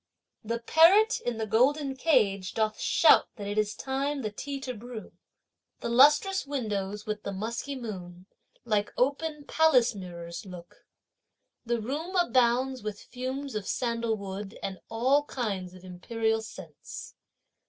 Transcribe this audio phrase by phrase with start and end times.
[0.43, 4.73] The parrot in the golden cage doth shout that it is time the tea to
[4.73, 5.11] brew.
[5.81, 8.25] The lustrous windows with the musky moon
[8.65, 10.87] like open palace mirrors look;
[11.67, 17.13] The room abounds with fumes of sandalwood and all kinds of imperial scents.